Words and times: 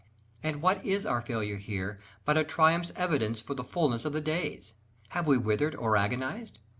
And 0.41 0.63
what 0.63 0.83
is 0.83 1.05
our 1.05 1.21
failure 1.21 1.57
here 1.57 1.99
but 2.25 2.35
a 2.35 2.43
triumph's 2.43 2.91
evidence 2.95 3.39
For 3.39 3.53
the 3.53 3.63
fulness 3.63 4.03
of 4.03 4.13
the 4.13 4.19
days? 4.19 4.73
Have 5.09 5.27
we 5.27 5.37
withered 5.37 5.75
or 5.75 5.95
agonized? 5.95 6.57